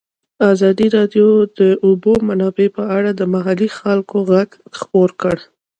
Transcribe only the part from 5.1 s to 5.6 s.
کړی.